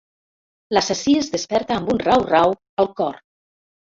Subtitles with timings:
[0.77, 2.55] L'assassí es desperta amb un rau-rau
[2.85, 3.21] al cor.